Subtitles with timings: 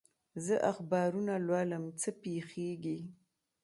[0.45, 2.99] زه اخبارونه لولم، څه پېښېږي؟